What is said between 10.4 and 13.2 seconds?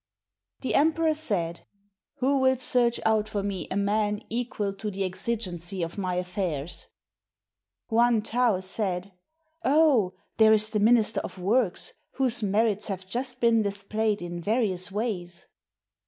is the Minister of Works, whose merits have